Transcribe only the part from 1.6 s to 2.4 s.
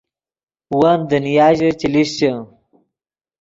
چے لیشچے